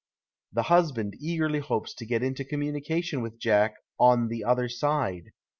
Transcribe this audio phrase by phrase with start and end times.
[0.51, 3.75] The husband eagerly hopes to get into communication with Jack"
[4.09, 5.25] on the other side."